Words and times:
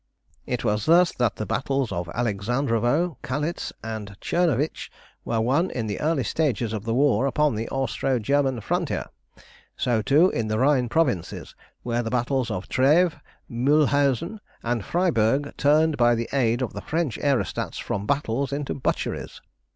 "It 0.47 0.63
was 0.65 0.87
thus 0.87 1.11
that 1.17 1.35
the 1.35 1.45
battles 1.45 1.91
of 1.91 2.09
Alexandrovo, 2.15 3.19
Kalisz, 3.21 3.71
and 3.83 4.19
Czernowicz 4.19 4.89
were 5.23 5.39
won 5.39 5.69
in 5.69 5.85
the 5.85 5.99
early 6.01 6.23
stages 6.23 6.73
of 6.73 6.85
the 6.85 6.93
war 6.95 7.27
upon 7.27 7.53
the 7.53 7.69
Austro 7.69 8.17
German 8.17 8.61
frontier. 8.61 9.05
So, 9.77 10.01
too, 10.01 10.31
in 10.31 10.47
the 10.47 10.57
Rhine 10.57 10.89
Provinces, 10.89 11.53
were 11.83 12.01
the 12.01 12.09
battles 12.09 12.49
of 12.49 12.67
Treves, 12.67 13.13
Mulhausen, 13.47 14.39
and 14.63 14.83
Freiburg 14.83 15.53
turned 15.55 15.97
by 15.97 16.15
the 16.15 16.27
aid 16.33 16.63
of 16.63 16.73
the 16.73 16.81
French 16.81 17.19
aerostats 17.19 17.77
from 17.77 18.07
battles 18.07 18.51
into 18.51 18.73
butcheries. 18.73 19.39